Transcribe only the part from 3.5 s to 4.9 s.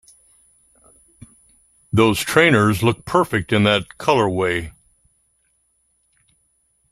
in that colorway!